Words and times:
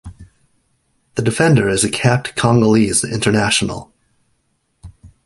The 1.13 1.21
defender 1.21 1.69
is 1.69 1.83
a 1.83 1.89
capped 1.91 2.35
Congolese 2.35 3.03
international. 3.03 3.93